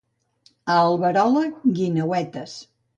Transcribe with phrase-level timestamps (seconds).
[0.69, 1.45] A Alberola,
[1.77, 2.57] guineuetes.